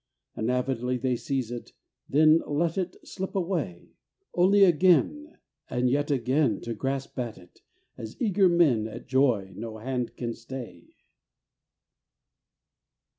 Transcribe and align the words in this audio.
And 0.35 0.49
avidly 0.49 0.97
they 0.97 1.15
seize 1.15 1.51
it, 1.51 1.73
Then 2.09 2.41
let 2.47 2.75
it 2.75 2.97
slip 3.07 3.35
away, 3.35 3.91
Only 4.33 4.63
again 4.63 5.37
And 5.69 5.91
yet 5.91 6.09
again 6.09 6.59
To 6.61 6.73
grasp 6.73 7.19
at 7.19 7.37
it 7.37 7.61
as 7.99 8.19
eager 8.19 8.49
men 8.49 8.87
At 8.87 9.05
joy 9.05 9.53
no 9.55 9.77
hand 9.77 10.15
can 10.17 10.33
stay. 10.33 10.95